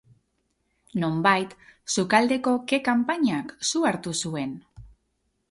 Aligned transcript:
Nonbait, 1.03 1.53
sukaldeko 1.97 2.55
ke-kanpainak 2.73 3.53
su 3.73 3.85
hartu 3.93 4.17
zuen. 4.25 4.59